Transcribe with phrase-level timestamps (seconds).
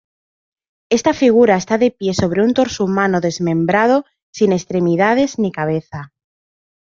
[0.97, 3.97] Esta figura está de pie sobre un torso humano desmembrado,
[4.37, 6.01] sin extremidades ni cabeza.